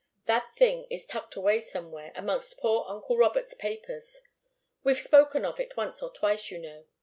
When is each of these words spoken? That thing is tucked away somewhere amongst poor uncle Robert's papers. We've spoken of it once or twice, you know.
That 0.25 0.51
thing 0.55 0.87
is 0.89 1.05
tucked 1.05 1.35
away 1.35 1.59
somewhere 1.61 2.11
amongst 2.15 2.57
poor 2.57 2.85
uncle 2.87 3.17
Robert's 3.19 3.53
papers. 3.53 4.21
We've 4.83 4.97
spoken 4.97 5.45
of 5.45 5.59
it 5.59 5.77
once 5.77 6.01
or 6.01 6.09
twice, 6.11 6.49
you 6.49 6.57
know. 6.57 6.85